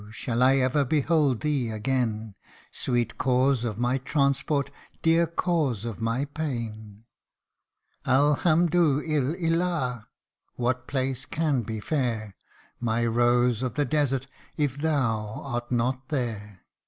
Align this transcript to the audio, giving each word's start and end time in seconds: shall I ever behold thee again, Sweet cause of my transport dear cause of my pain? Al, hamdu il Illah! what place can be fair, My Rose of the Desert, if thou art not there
shall 0.09 0.41
I 0.41 0.55
ever 0.57 0.83
behold 0.83 1.41
thee 1.41 1.69
again, 1.69 2.33
Sweet 2.71 3.19
cause 3.19 3.63
of 3.63 3.77
my 3.77 3.99
transport 3.99 4.71
dear 5.03 5.27
cause 5.27 5.85
of 5.85 6.01
my 6.01 6.25
pain? 6.25 7.03
Al, 8.03 8.37
hamdu 8.37 8.99
il 9.07 9.35
Illah! 9.35 10.07
what 10.55 10.87
place 10.87 11.25
can 11.27 11.61
be 11.61 11.79
fair, 11.79 12.33
My 12.79 13.05
Rose 13.05 13.61
of 13.61 13.75
the 13.75 13.85
Desert, 13.85 14.25
if 14.57 14.75
thou 14.75 15.39
art 15.43 15.71
not 15.71 16.07
there 16.09 16.61